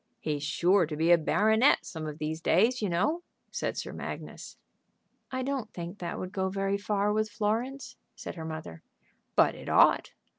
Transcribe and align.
"He's 0.19 0.41
sure 0.41 0.87
to 0.87 0.95
be 0.97 1.11
a 1.11 1.17
baronet 1.19 1.85
some 1.85 2.07
of 2.07 2.17
these 2.17 2.41
days, 2.41 2.81
you 2.81 2.89
know," 2.89 3.21
said 3.51 3.77
Sir 3.77 3.93
Magnus. 3.93 4.57
"I 5.31 5.43
don't 5.43 5.71
think 5.75 5.99
that 5.99 6.17
would 6.17 6.31
go 6.31 6.49
very 6.49 6.79
far 6.79 7.13
with 7.13 7.29
Florence," 7.29 7.97
said 8.15 8.33
her 8.33 8.43
mother. 8.45 8.81
"But 9.35 9.53
it 9.53 9.69
ought. 9.69 10.13